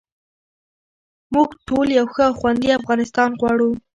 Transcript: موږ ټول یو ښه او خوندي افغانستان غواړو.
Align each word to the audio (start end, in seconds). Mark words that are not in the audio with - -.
موږ 1.33 1.49
ټول 1.67 1.87
یو 1.99 2.05
ښه 2.13 2.23
او 2.29 2.33
خوندي 2.39 2.69
افغانستان 2.79 3.29
غواړو. 3.39 3.71